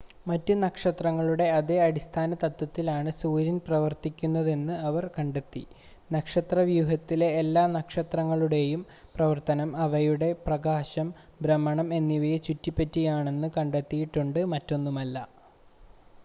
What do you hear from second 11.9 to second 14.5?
എന്നിവയെ ചുറ്റിപ്പറ്റിയാണെന്ന് കണ്ടെത്തിയിട്ടുണ്ട്